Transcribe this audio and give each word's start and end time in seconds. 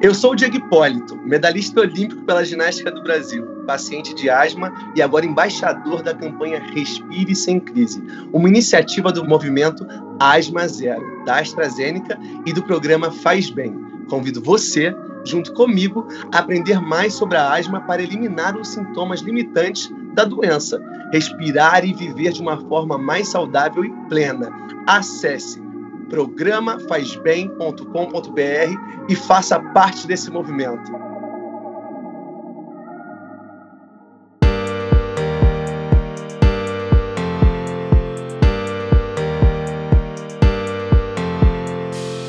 Eu 0.00 0.14
sou 0.14 0.30
o 0.30 0.36
Diego 0.36 0.56
Hipólito, 0.56 1.16
medalhista 1.24 1.80
olímpico 1.80 2.22
pela 2.22 2.44
ginástica 2.44 2.88
do 2.88 3.02
Brasil, 3.02 3.44
paciente 3.66 4.14
de 4.14 4.30
asma 4.30 4.72
e 4.94 5.02
agora 5.02 5.26
embaixador 5.26 6.04
da 6.04 6.14
campanha 6.14 6.62
Respire 6.72 7.34
Sem 7.34 7.58
Crise, 7.58 8.00
uma 8.32 8.48
iniciativa 8.48 9.10
do 9.10 9.24
movimento 9.24 9.84
Asma 10.20 10.68
Zero, 10.68 11.24
da 11.24 11.40
AstraZeneca 11.40 12.16
e 12.46 12.52
do 12.52 12.62
programa 12.62 13.10
Faz 13.10 13.50
Bem. 13.50 13.76
Convido 14.08 14.40
você, 14.40 14.94
junto 15.24 15.52
comigo, 15.52 16.06
a 16.32 16.38
aprender 16.38 16.80
mais 16.80 17.14
sobre 17.14 17.36
a 17.36 17.52
asma 17.52 17.80
para 17.80 18.00
eliminar 18.00 18.56
os 18.56 18.68
sintomas 18.68 19.20
limitantes 19.20 19.92
da 20.14 20.24
doença, 20.24 20.80
respirar 21.12 21.84
e 21.84 21.92
viver 21.92 22.30
de 22.30 22.40
uma 22.40 22.56
forma 22.68 22.96
mais 22.96 23.26
saudável 23.26 23.84
e 23.84 23.90
plena. 24.08 24.48
Acesse 24.86 25.67
programafazbem.com.br 26.08 29.06
e 29.08 29.16
faça 29.16 29.60
parte 29.60 30.06
desse 30.06 30.30
movimento. 30.30 30.90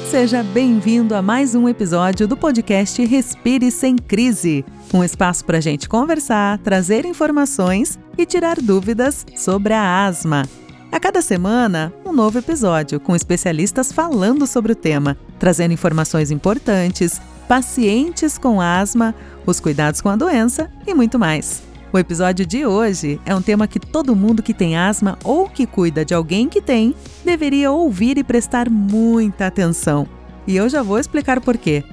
Seja 0.10 0.44
bem-vindo 0.44 1.16
a 1.16 1.22
mais 1.22 1.56
um 1.56 1.70
episódio 1.70 2.28
do 2.28 2.36
podcast 2.36 3.02
Respire 3.06 3.72
Sem 3.72 3.96
Crise 3.96 4.66
um 4.94 5.04
espaço 5.04 5.46
para 5.46 5.58
a 5.58 5.62
gente 5.62 5.88
conversar, 5.88 6.58
trazer 6.60 7.06
informações 7.06 8.00
e 8.18 8.26
tirar 8.26 8.60
dúvidas 8.60 9.26
sobre 9.36 9.74
a 9.74 10.06
asma. 10.06 10.44
A 10.92 11.00
cada 11.00 11.22
semana, 11.22 11.94
um 12.04 12.12
novo 12.12 12.40
episódio 12.40 13.00
com 13.00 13.16
especialistas 13.16 13.92
falando 13.92 14.48
sobre 14.48 14.72
o 14.72 14.76
tema, 14.76 15.16
trazendo 15.38 15.72
informações 15.72 16.32
importantes, 16.32 17.22
pacientes 17.48 18.40
com 18.40 18.60
asma, 18.60 19.14
os 19.46 19.60
cuidados 19.60 20.02
com 20.02 20.10
a 20.10 20.16
doença 20.16 20.68
e 20.88 20.94
muito 20.96 21.20
mais. 21.20 21.62
O 21.94 22.00
episódio 22.00 22.44
de 22.44 22.66
hoje 22.66 23.22
é 23.24 23.36
um 23.36 23.42
tema 23.42 23.68
que 23.68 23.80
todo 23.80 24.16
mundo 24.16 24.42
que 24.42 24.54
tem 24.54 24.78
asma 24.78 25.18
ou 25.24 25.48
que 25.48 25.68
cuida 25.68 26.04
de 26.04 26.16
alguém 26.16 26.50
que 26.50 26.62
tem 26.62 26.96
deveria 27.24 27.72
ouvir 27.72 28.18
e 28.18 28.24
prestar 28.24 28.68
muita 28.68 29.46
atenção. 29.46 30.08
E 30.48 30.56
eu 30.56 30.68
já 30.68 30.82
vou 30.82 30.98
explicar 30.98 31.40
por 31.40 31.56
quê. 31.56 31.84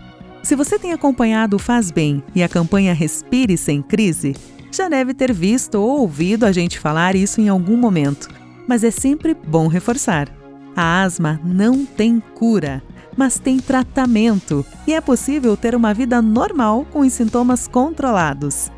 Se 0.43 0.57
você 0.57 0.79
tem 0.79 0.95
acompanhado 0.95 1.57
o 1.57 1.59
Faz 1.59 1.91
Bem 1.91 2.25
e 2.35 2.43
a 2.43 2.49
campanha 2.49 2.95
Respire 2.95 3.59
Sem 3.59 3.83
Crise, 3.83 4.35
já 4.73 4.89
deve 4.89 5.13
ter 5.13 5.35
visto 5.35 5.75
ou 5.75 6.01
ouvido 6.01 6.45
a 6.45 6.53
gente 6.53 6.79
falar 6.79 7.15
isso 7.15 7.43
em 7.43 7.49
algum 7.51 7.77
momento 7.77 8.36
mas 8.67 8.85
é 8.85 8.91
sempre 8.91 9.35
bom 9.35 9.67
reforçar. 9.69 10.29
A 10.75 11.03
asma 11.03 11.41
não 11.45 11.87
tem 11.87 12.21
cura, 12.35 12.83
mas 13.17 13.39
tem 13.39 13.59
tratamento 13.59 14.65
e 14.87 14.93
é 14.93 15.01
possível 15.01 15.57
ter 15.57 15.75
uma 15.75 15.95
vida 15.95 16.21
normal 16.21 16.87
com 16.93 17.01
os 17.01 17.13
sintomas 17.13 17.67
controlados. 17.67 18.71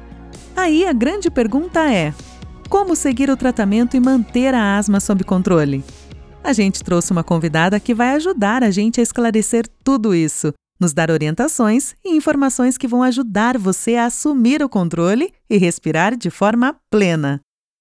Aí 0.56 0.86
a 0.86 0.92
grande 0.92 1.30
pergunta 1.30 1.92
é: 1.92 2.14
como 2.68 2.94
seguir 2.94 3.30
o 3.30 3.36
tratamento 3.36 3.96
e 3.96 4.00
manter 4.00 4.54
a 4.54 4.76
asma 4.76 5.00
sob 5.00 5.24
controle? 5.24 5.84
A 6.44 6.52
gente 6.52 6.84
trouxe 6.84 7.10
uma 7.10 7.24
convidada 7.24 7.80
que 7.80 7.94
vai 7.94 8.10
ajudar 8.10 8.62
a 8.62 8.70
gente 8.70 9.00
a 9.00 9.02
esclarecer 9.02 9.66
tudo 9.82 10.14
isso, 10.14 10.52
nos 10.80 10.92
dar 10.92 11.10
orientações 11.10 11.94
e 12.04 12.16
informações 12.16 12.78
que 12.78 12.86
vão 12.86 13.02
ajudar 13.02 13.58
você 13.58 13.96
a 13.96 14.06
assumir 14.06 14.62
o 14.62 14.68
controle 14.68 15.32
e 15.50 15.58
respirar 15.58 16.16
de 16.16 16.30
forma 16.30 16.76
plena. 16.90 17.40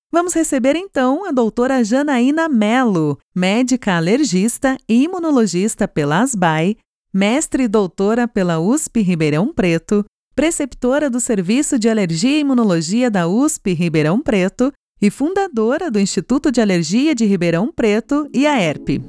Vamos 0.10 0.34
receber 0.34 0.78
então 0.78 1.26
a 1.26 1.32
doutora 1.32 1.84
Janaína 1.84 2.48
Melo, 2.48 3.18
médica 3.36 3.98
alergista 3.98 4.78
e 4.88 5.04
imunologista 5.04 5.86
pela 5.86 6.22
ASBAI, 6.22 6.78
mestre 7.14 7.64
e 7.64 7.68
doutora 7.68 8.26
pela 8.26 8.58
USP 8.58 9.02
Ribeirão 9.02 9.54
Preto, 9.54 10.06
preceptora 10.34 11.10
do 11.10 11.20
Serviço 11.20 11.78
de 11.78 11.90
Alergia 11.90 12.38
e 12.38 12.40
Imunologia 12.40 13.12
da 13.12 13.28
USP 13.28 13.74
Ribeirão 13.74 14.22
Preto 14.22 14.72
e 15.02 15.12
fundadora 15.12 15.92
do 15.92 16.00
Instituto 16.00 16.54
de 16.54 16.62
Alergia 16.62 17.14
de 17.14 17.26
Ribeirão 17.26 17.70
Preto 17.70 18.30
e 18.34 18.48
a 18.48 18.62
ERP. 18.62 19.02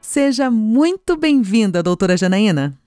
Seja 0.00 0.50
muito 0.50 1.18
bem-vinda, 1.18 1.82
doutora 1.82 2.16
Janaína. 2.16 2.78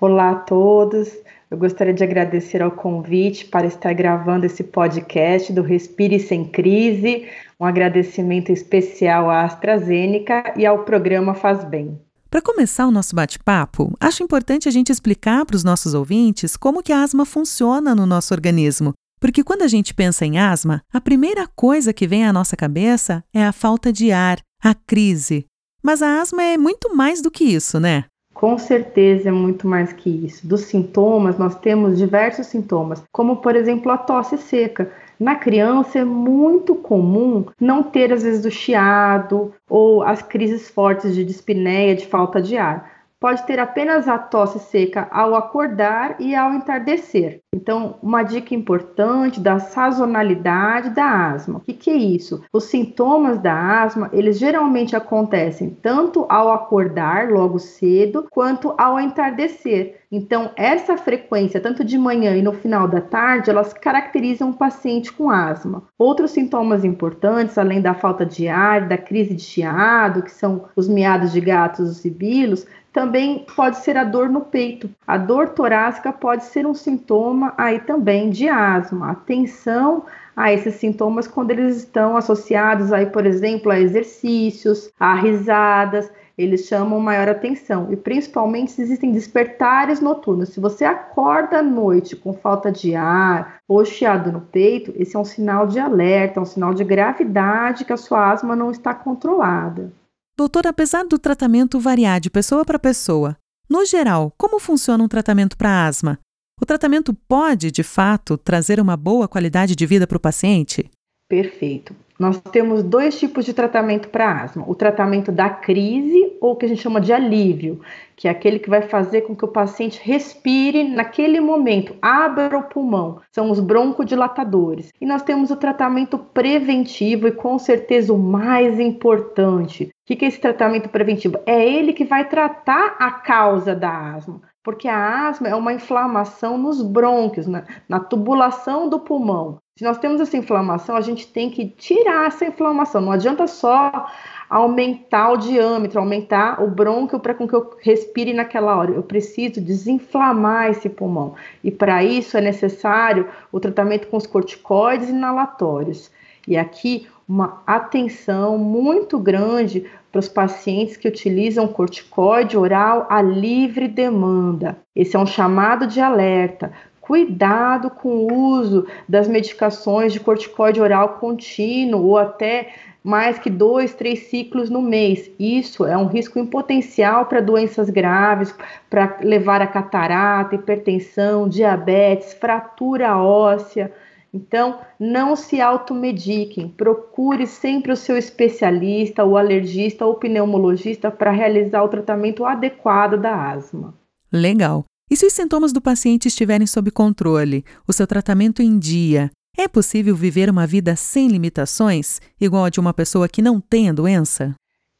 Olá 0.00 0.32
a 0.32 0.34
todos. 0.34 1.08
Eu 1.48 1.56
gostaria 1.56 1.94
de 1.94 2.02
agradecer 2.02 2.60
ao 2.60 2.72
convite 2.72 3.44
para 3.44 3.68
estar 3.68 3.92
gravando 3.92 4.44
esse 4.44 4.64
podcast 4.64 5.52
do 5.52 5.62
Respire 5.62 6.18
Sem 6.18 6.44
Crise. 6.44 7.28
Um 7.58 7.64
agradecimento 7.64 8.50
especial 8.50 9.30
à 9.30 9.44
AstraZeneca 9.44 10.54
e 10.56 10.66
ao 10.66 10.84
programa 10.84 11.34
Faz 11.34 11.62
Bem. 11.62 12.00
Para 12.28 12.42
começar 12.42 12.84
o 12.84 12.90
nosso 12.90 13.14
bate-papo, 13.14 13.94
acho 14.00 14.24
importante 14.24 14.68
a 14.68 14.72
gente 14.72 14.90
explicar 14.90 15.46
para 15.46 15.54
os 15.54 15.62
nossos 15.62 15.94
ouvintes 15.94 16.56
como 16.56 16.82
que 16.82 16.92
a 16.92 17.00
asma 17.00 17.24
funciona 17.24 17.94
no 17.94 18.06
nosso 18.06 18.34
organismo. 18.34 18.92
Porque 19.20 19.44
quando 19.44 19.62
a 19.62 19.68
gente 19.68 19.94
pensa 19.94 20.26
em 20.26 20.38
asma, 20.38 20.82
a 20.92 21.00
primeira 21.00 21.46
coisa 21.46 21.92
que 21.92 22.08
vem 22.08 22.26
à 22.26 22.32
nossa 22.32 22.56
cabeça 22.56 23.22
é 23.32 23.44
a 23.44 23.52
falta 23.52 23.92
de 23.92 24.10
ar, 24.10 24.40
a 24.60 24.74
crise. 24.74 25.46
Mas 25.80 26.02
a 26.02 26.20
asma 26.20 26.42
é 26.42 26.58
muito 26.58 26.94
mais 26.94 27.22
do 27.22 27.30
que 27.30 27.44
isso, 27.44 27.78
né? 27.78 28.04
Com 28.36 28.58
certeza 28.58 29.30
é 29.30 29.32
muito 29.32 29.66
mais 29.66 29.94
que 29.94 30.10
isso. 30.10 30.46
Dos 30.46 30.66
sintomas, 30.66 31.38
nós 31.38 31.54
temos 31.54 31.96
diversos 31.96 32.46
sintomas, 32.48 33.02
como 33.10 33.38
por 33.38 33.56
exemplo 33.56 33.90
a 33.90 33.96
tosse 33.96 34.36
seca. 34.36 34.92
Na 35.18 35.36
criança 35.36 36.00
é 36.00 36.04
muito 36.04 36.74
comum 36.74 37.46
não 37.58 37.82
ter 37.82 38.12
às 38.12 38.22
vezes 38.22 38.44
o 38.44 38.50
chiado 38.50 39.54
ou 39.70 40.02
as 40.02 40.20
crises 40.20 40.68
fortes 40.68 41.14
de 41.14 41.24
dispneia, 41.24 41.96
de 41.96 42.06
falta 42.06 42.42
de 42.42 42.58
ar 42.58 42.94
pode 43.18 43.46
ter 43.46 43.58
apenas 43.58 44.06
a 44.06 44.18
tosse 44.18 44.58
seca 44.58 45.08
ao 45.10 45.34
acordar 45.34 46.16
e 46.20 46.34
ao 46.34 46.52
entardecer. 46.52 47.40
Então, 47.56 47.96
uma 48.02 48.22
dica 48.22 48.54
importante 48.54 49.40
da 49.40 49.58
sazonalidade 49.58 50.90
da 50.90 51.30
asma. 51.30 51.56
O 51.56 51.60
que, 51.62 51.72
que 51.72 51.90
é 51.90 51.96
isso? 51.96 52.44
Os 52.52 52.64
sintomas 52.64 53.38
da 53.38 53.82
asma, 53.82 54.10
eles 54.12 54.38
geralmente 54.38 54.94
acontecem 54.94 55.70
tanto 55.70 56.26
ao 56.28 56.52
acordar 56.52 57.30
logo 57.30 57.58
cedo, 57.58 58.26
quanto 58.30 58.74
ao 58.76 59.00
entardecer. 59.00 60.00
Então, 60.12 60.50
essa 60.54 60.98
frequência, 60.98 61.58
tanto 61.58 61.82
de 61.82 61.96
manhã 61.96 62.36
e 62.36 62.42
no 62.42 62.52
final 62.52 62.86
da 62.86 63.00
tarde, 63.00 63.50
elas 63.50 63.72
caracterizam 63.72 64.50
o 64.50 64.54
paciente 64.54 65.10
com 65.10 65.30
asma. 65.30 65.84
Outros 65.98 66.32
sintomas 66.32 66.84
importantes, 66.84 67.56
além 67.56 67.80
da 67.80 67.94
falta 67.94 68.24
de 68.24 68.48
ar, 68.48 68.86
da 68.86 68.98
crise 68.98 69.34
de 69.34 69.42
chiado, 69.42 70.22
que 70.22 70.30
são 70.30 70.66
os 70.76 70.86
miados 70.86 71.32
de 71.32 71.40
gatos, 71.40 71.88
os 71.88 71.96
sibilos, 71.96 72.66
também 72.96 73.44
pode 73.54 73.76
ser 73.76 73.98
a 73.98 74.04
dor 74.04 74.30
no 74.30 74.40
peito. 74.40 74.88
A 75.06 75.18
dor 75.18 75.50
torácica 75.50 76.10
pode 76.14 76.44
ser 76.44 76.66
um 76.66 76.72
sintoma 76.72 77.45
aí 77.56 77.80
também 77.80 78.30
de 78.30 78.48
asma. 78.48 79.10
Atenção 79.12 80.04
a 80.36 80.52
esses 80.52 80.74
sintomas 80.74 81.26
quando 81.26 81.50
eles 81.50 81.78
estão 81.78 82.16
associados 82.16 82.92
aí, 82.92 83.06
por 83.06 83.24
exemplo, 83.24 83.72
a 83.72 83.80
exercícios, 83.80 84.90
a 84.98 85.14
risadas, 85.14 86.10
eles 86.36 86.66
chamam 86.66 87.00
maior 87.00 87.28
atenção. 87.28 87.90
E 87.90 87.96
principalmente 87.96 88.72
se 88.72 88.82
existem 88.82 89.12
despertares 89.12 90.00
noturnos. 90.00 90.50
Se 90.50 90.60
você 90.60 90.84
acorda 90.84 91.60
à 91.60 91.62
noite 91.62 92.14
com 92.14 92.34
falta 92.34 92.70
de 92.70 92.94
ar 92.94 93.56
ou 93.66 93.84
chiado 93.84 94.30
no 94.30 94.42
peito, 94.42 94.92
esse 94.96 95.16
é 95.16 95.18
um 95.18 95.24
sinal 95.24 95.66
de 95.66 95.78
alerta, 95.78 96.40
um 96.40 96.44
sinal 96.44 96.74
de 96.74 96.84
gravidade 96.84 97.84
que 97.84 97.92
a 97.92 97.96
sua 97.96 98.30
asma 98.30 98.54
não 98.54 98.70
está 98.70 98.94
controlada. 98.94 99.90
Doutor, 100.36 100.66
apesar 100.66 101.04
do 101.04 101.18
tratamento 101.18 101.80
variar 101.80 102.20
de 102.20 102.28
pessoa 102.28 102.62
para 102.62 102.78
pessoa, 102.78 103.36
no 103.70 103.86
geral, 103.86 104.32
como 104.36 104.60
funciona 104.60 105.02
um 105.02 105.08
tratamento 105.08 105.56
para 105.56 105.86
asma? 105.86 106.18
O 106.58 106.64
tratamento 106.64 107.12
pode, 107.12 107.70
de 107.70 107.82
fato, 107.82 108.38
trazer 108.38 108.80
uma 108.80 108.96
boa 108.96 109.28
qualidade 109.28 109.76
de 109.76 109.84
vida 109.84 110.06
para 110.06 110.16
o 110.16 110.20
paciente? 110.20 110.90
Perfeito. 111.28 111.94
Nós 112.18 112.40
temos 112.40 112.82
dois 112.82 113.18
tipos 113.18 113.44
de 113.44 113.52
tratamento 113.52 114.08
para 114.08 114.42
asma: 114.42 114.64
o 114.66 114.74
tratamento 114.74 115.30
da 115.30 115.50
crise, 115.50 116.32
ou 116.40 116.56
que 116.56 116.64
a 116.64 116.68
gente 116.68 116.80
chama 116.80 116.98
de 116.98 117.12
alívio, 117.12 117.82
que 118.16 118.26
é 118.26 118.30
aquele 118.30 118.58
que 118.58 118.70
vai 118.70 118.80
fazer 118.80 119.22
com 119.22 119.36
que 119.36 119.44
o 119.44 119.48
paciente 119.48 120.00
respire 120.02 120.84
naquele 120.84 121.40
momento, 121.40 121.94
abra 122.00 122.56
o 122.56 122.62
pulmão, 122.62 123.20
são 123.30 123.50
os 123.50 123.60
broncodilatadores. 123.60 124.94
E 124.98 125.04
nós 125.04 125.22
temos 125.22 125.50
o 125.50 125.56
tratamento 125.56 126.16
preventivo, 126.16 127.28
e 127.28 127.32
com 127.32 127.58
certeza 127.58 128.14
o 128.14 128.18
mais 128.18 128.80
importante. 128.80 129.90
O 130.08 130.16
que 130.16 130.24
é 130.24 130.28
esse 130.28 130.40
tratamento 130.40 130.88
preventivo? 130.88 131.38
É 131.44 131.68
ele 131.68 131.92
que 131.92 132.04
vai 132.04 132.26
tratar 132.26 132.96
a 132.98 133.10
causa 133.10 133.74
da 133.74 134.14
asma 134.14 134.40
porque 134.66 134.88
a 134.88 135.28
asma 135.28 135.46
é 135.46 135.54
uma 135.54 135.72
inflamação 135.72 136.58
nos 136.58 136.82
brônquios, 136.82 137.46
na, 137.46 137.62
na, 137.88 138.00
tubulação 138.00 138.88
do 138.88 138.98
pulmão. 138.98 139.58
Se 139.78 139.84
nós 139.84 139.96
temos 139.96 140.20
essa 140.20 140.36
inflamação, 140.36 140.96
a 140.96 141.00
gente 141.00 141.28
tem 141.28 141.48
que 141.48 141.68
tirar 141.68 142.26
essa 142.26 142.44
inflamação. 142.44 143.00
Não 143.00 143.12
adianta 143.12 143.46
só 143.46 144.08
aumentar 144.50 145.30
o 145.30 145.36
diâmetro, 145.36 146.00
aumentar 146.00 146.60
o 146.60 146.68
brônquio 146.68 147.20
para 147.20 147.32
que 147.32 147.44
eu 147.44 147.76
respire 147.80 148.34
naquela 148.34 148.76
hora. 148.76 148.90
Eu 148.90 149.04
preciso 149.04 149.60
desinflamar 149.60 150.70
esse 150.70 150.88
pulmão. 150.88 151.36
E 151.62 151.70
para 151.70 152.02
isso 152.02 152.36
é 152.36 152.40
necessário 152.40 153.28
o 153.52 153.60
tratamento 153.60 154.08
com 154.08 154.16
os 154.16 154.26
corticoides 154.26 155.10
inalatórios. 155.10 156.10
E 156.46 156.56
aqui 156.56 157.06
uma 157.28 157.62
atenção 157.66 158.56
muito 158.56 159.18
grande 159.18 159.84
para 160.12 160.20
os 160.20 160.28
pacientes 160.28 160.96
que 160.96 161.08
utilizam 161.08 161.66
corticoide 161.66 162.56
oral 162.56 163.06
a 163.10 163.20
livre 163.20 163.88
demanda. 163.88 164.78
Esse 164.94 165.16
é 165.16 165.18
um 165.18 165.26
chamado 165.26 165.86
de 165.86 166.00
alerta. 166.00 166.72
Cuidado 167.00 167.90
com 167.90 168.08
o 168.08 168.32
uso 168.32 168.86
das 169.08 169.28
medicações 169.28 170.12
de 170.12 170.20
corticoide 170.20 170.80
oral 170.80 171.18
contínuo 171.20 172.04
ou 172.04 172.18
até 172.18 172.72
mais 173.02 173.38
que 173.38 173.48
dois, 173.48 173.94
três 173.94 174.24
ciclos 174.24 174.68
no 174.68 174.82
mês. 174.82 175.30
Isso 175.38 175.86
é 175.86 175.96
um 175.96 176.06
risco 176.06 176.40
em 176.40 176.46
potencial 176.46 177.26
para 177.26 177.40
doenças 177.40 177.88
graves, 177.88 178.52
para 178.90 179.18
levar 179.20 179.62
a 179.62 179.66
catarata, 179.68 180.56
hipertensão, 180.56 181.48
diabetes, 181.48 182.34
fratura 182.34 183.16
óssea. 183.16 183.92
Então, 184.36 184.78
não 185.00 185.34
se 185.34 185.60
automediquem, 185.62 186.68
procure 186.68 187.46
sempre 187.46 187.90
o 187.90 187.96
seu 187.96 188.18
especialista, 188.18 189.24
o 189.24 189.36
alergista 189.36 190.04
ou 190.04 190.16
pneumologista 190.16 191.10
para 191.10 191.30
realizar 191.30 191.82
o 191.82 191.88
tratamento 191.88 192.44
adequado 192.44 193.16
da 193.16 193.50
asma. 193.50 193.94
Legal. 194.30 194.84
E 195.10 195.16
se 195.16 195.24
os 195.24 195.32
sintomas 195.32 195.72
do 195.72 195.80
paciente 195.80 196.28
estiverem 196.28 196.66
sob 196.66 196.90
controle, 196.90 197.64
o 197.88 197.92
seu 197.92 198.06
tratamento 198.06 198.60
em 198.60 198.78
dia, 198.78 199.30
é 199.56 199.66
possível 199.66 200.14
viver 200.14 200.50
uma 200.50 200.66
vida 200.66 200.94
sem 200.96 201.28
limitações, 201.28 202.20
igual 202.38 202.66
a 202.66 202.70
de 202.70 202.78
uma 202.78 202.92
pessoa 202.92 203.28
que 203.28 203.40
não 203.40 203.58
tem 203.58 203.88
a 203.88 203.92
doença? 203.92 204.54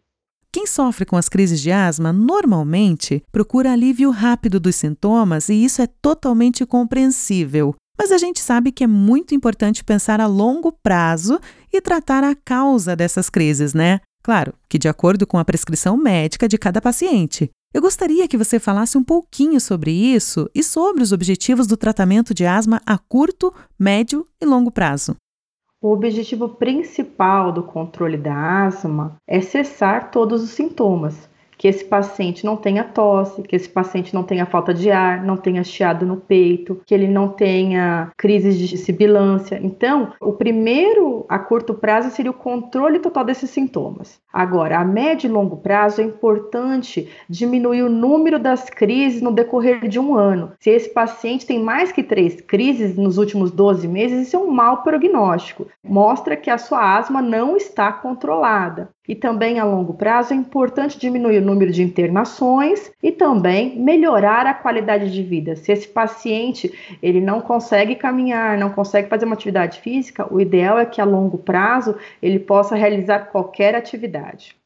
Quem 0.55 0.69
sofre 0.69 1.05
com 1.05 1.17
as 1.17 1.29
crises 1.29 1.61
de 1.61 1.73
asma 1.73 2.12
normalmente 2.12 3.25
procura 3.33 3.73
alívio 3.73 4.12
rápido 4.12 4.61
dos 4.61 4.77
sintomas 4.77 5.49
e 5.49 5.65
isso 5.65 5.83
é 5.83 5.89
totalmente 6.01 6.65
compreensível. 6.65 7.75
Mas 7.99 8.12
a 8.12 8.19
gente 8.19 8.39
sabe 8.39 8.71
que 8.71 8.85
é 8.85 8.87
muito 8.87 9.35
importante 9.35 9.83
pensar 9.83 10.21
a 10.21 10.29
longo 10.29 10.71
prazo 10.71 11.41
e 11.73 11.81
tratar 11.81 12.23
a 12.23 12.37
causa 12.37 12.95
dessas 12.95 13.29
crises, 13.29 13.75
né? 13.75 13.99
Claro, 14.23 14.55
que 14.69 14.79
de 14.79 14.87
acordo 14.87 15.27
com 15.27 15.39
a 15.39 15.45
prescrição 15.45 15.97
médica 15.97 16.47
de 16.47 16.56
cada 16.56 16.81
paciente. 16.81 17.51
Eu 17.75 17.83
gostaria 17.83 18.29
que 18.29 18.39
você 18.39 18.61
falasse 18.61 18.97
um 18.97 19.03
pouquinho 19.03 19.61
sobre 19.61 19.91
isso 19.91 20.49
e 20.55 20.62
sobre 20.62 21.03
os 21.03 21.11
objetivos 21.11 21.67
do 21.67 21.77
tratamento 21.77 22.33
de 22.33 22.47
asma 22.47 22.81
a 22.87 22.97
curto, 22.97 23.53
médio 23.77 24.25
e 24.41 24.47
longo 24.47 24.71
prazo. 24.71 25.17
O 25.85 25.93
objetivo 25.93 26.49
principal 26.49 27.53
do 27.53 27.63
controle 27.63 28.17
da 28.17 28.65
asma 28.65 29.17
é 29.29 29.43
cessar 29.43 30.11
todos 30.11 30.43
os 30.43 30.49
sintomas, 30.49 31.29
que 31.56 31.69
esse 31.69 31.85
paciente 31.85 32.45
não 32.45 32.56
tenha 32.56 32.85
tosse, 32.85 33.43
que 33.43 33.56
esse 33.56 33.69
paciente 33.69 34.15
não 34.15 34.23
tenha 34.23 34.47
falta 34.47 34.73
de 34.73 34.91
ar, 34.91 35.23
não 35.23 35.37
tenha 35.37 35.62
chiado 35.65 36.06
no 36.06 36.17
peito, 36.17 36.81
que 36.87 36.95
ele 36.95 37.09
não 37.09 37.29
tenha 37.29 38.11
crises 38.17 38.59
de 38.59 38.77
sibilância. 38.77 39.59
Então, 39.62 40.12
o 40.21 40.33
primeiro 40.33 41.25
a 41.29 41.39
curto 41.39 41.75
prazo 41.75 42.11
seria 42.11 42.31
o 42.31 42.35
controle 42.35 42.99
total 42.99 43.25
desses 43.25 43.51
sintomas. 43.51 44.21
Agora, 44.33 44.79
a 44.79 44.85
médio 44.85 45.29
e 45.29 45.33
longo 45.33 45.59
prazo 45.59 46.01
é 46.01 46.05
importante 46.05 47.09
diminuir 47.29 47.83
o 47.83 47.91
número 47.91 48.39
das 48.39 48.69
crises 48.69 49.23
no 49.23 49.33
decorrer 49.33 49.89
de 49.89 49.99
um 49.99 50.17
ano. 50.17 50.53
Se 50.61 50.71
esse 50.71 50.89
paciente 50.93 51.47
tem 51.47 51.62
mais 51.62 51.93
que 51.93 52.03
três 52.03 52.41
crises 52.41 52.97
nos 52.97 53.17
últimos 53.17 53.51
12 53.51 53.87
meses, 53.87 54.27
isso 54.27 54.37
é 54.37 54.39
um 54.39 54.51
mau 54.51 54.83
prognóstico. 54.83 55.67
Mostra 55.83 56.37
que 56.37 56.51
a 56.51 56.59
sua 56.59 56.97
asma 56.97 57.23
não 57.23 57.56
está 57.56 57.93
controlada. 57.93 58.89
E 59.06 59.15
também 59.15 59.59
a 59.59 59.65
longo 59.65 59.93
prazo 59.93 60.33
é 60.33 60.37
importante 60.37 60.99
diminuir 60.99 61.39
o 61.39 61.45
número 61.45 61.71
de 61.71 61.83
internações 61.83 62.91
e 63.03 63.12
também 63.12 63.79
melhorar 63.79 64.47
a 64.47 64.55
qualidade 64.55 65.12
de 65.12 65.23
vida. 65.23 65.56
Se 65.56 65.71
esse 65.73 65.87
paciente 65.87 66.73
ele 67.03 67.21
não 67.21 67.43
consegue 67.43 67.97
caminhar, 67.97 68.56
não 68.56 68.71
consegue 68.71 69.09
fazer 69.09 69.27
uma 69.27 69.35
atividade 69.35 69.81
física, 69.81 70.27
o 70.33 70.41
ideal 70.41 70.79
é 70.79 70.87
que 70.87 71.03
a 71.03 71.05
longo 71.05 71.37
prazo 71.37 71.97
ele 72.23 72.39
possa 72.39 72.75
realizar 72.75 73.31
qualquer 73.31 73.75
atividade. 73.75 74.56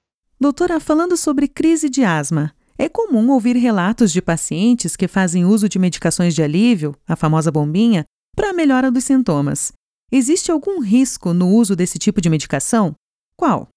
Doutora, 0.41 0.79
falando 0.79 1.17
sobre 1.17 1.49
crise 1.49 1.91
de 1.91 2.05
asma, 2.05 2.53
é 2.79 2.89
comum 2.89 3.33
ouvir 3.33 3.57
relatos 3.57 4.13
de 4.13 4.23
pacientes 4.23 4.95
que 4.95 5.09
fazem 5.09 5.45
uso 5.45 5.69
de 5.69 5.81
medicações 5.81 6.33
de 6.33 6.45
alívio, 6.45 6.95
a 7.09 7.17
famosa 7.17 7.51
bombinha, 7.51 8.05
para 8.37 8.51
a 8.51 8.53
melhora 8.53 8.89
dos 8.89 9.03
sintomas. 9.03 9.73
Existe 10.13 10.53
algum 10.53 10.81
risco 10.81 11.35
no 11.35 11.49
uso 11.49 11.75
desse 11.75 11.99
tipo 11.99 12.21
de 12.21 12.31
medicação? 12.31 12.95
Qual? 13.37 13.69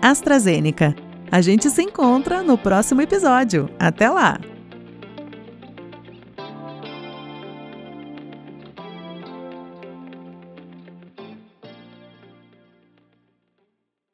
AstraZeneca. 0.00 0.94
A 1.30 1.42
gente 1.42 1.68
se 1.70 1.82
encontra 1.82 2.42
no 2.42 2.56
próximo 2.56 3.02
episódio. 3.02 3.68
Até 3.78 4.08
lá! 4.08 4.40